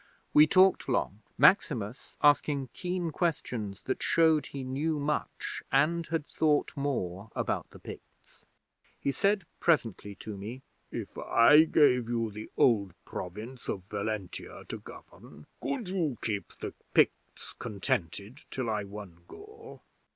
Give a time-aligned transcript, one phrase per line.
[0.33, 6.75] 'We talked long, Maximus asking keen questions that showed he knew much and had thought
[6.75, 8.47] more about the Picts.
[8.99, 14.79] He said presently to me: "If I gave you the old Province of Valentia to
[14.79, 19.83] govern, could you keep the Picts contented till I won Gaul?